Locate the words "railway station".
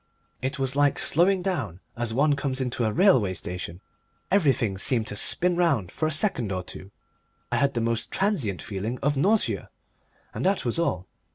2.91-3.81